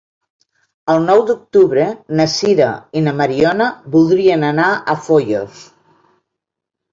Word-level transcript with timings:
El 0.93 1.03
nou 1.09 1.19
d'octubre 1.27 1.83
na 2.19 2.25
Sira 2.35 2.69
i 3.01 3.03
na 3.09 3.13
Mariona 3.19 3.67
voldrien 3.97 4.47
anar 4.49 4.67
a 4.73 4.97
Foios. 5.09 5.63